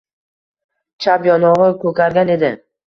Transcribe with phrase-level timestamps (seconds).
[1.07, 2.55] Chap yonog‘i ko‘kargan edi.